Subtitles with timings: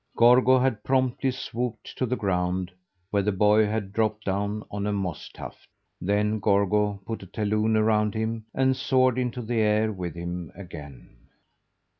[0.17, 2.71] Gorgo had promptly swooped to the ground,
[3.11, 5.67] where the boy had dropped down on a moss tuft.
[6.01, 11.07] Then Gorgo put a talon around him and soared into the air with him again.